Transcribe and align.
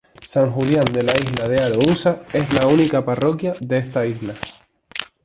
San 0.25 0.51
Julián 0.51 0.85
de 0.85 1.03
la 1.03 1.15
Isla 1.15 1.47
de 1.47 1.61
Arousa 1.61 2.23
es 2.33 2.51
la 2.53 2.65
única 2.65 3.05
parroquia 3.05 3.53
de 3.59 3.77
esta 3.77 4.03
isla. 4.03 4.33